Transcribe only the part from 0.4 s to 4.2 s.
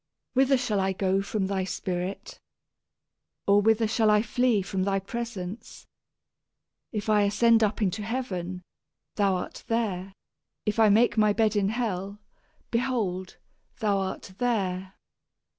shall I go from thy Spirit? or whither shall